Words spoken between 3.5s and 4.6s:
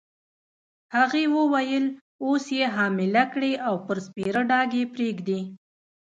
او پر سپېره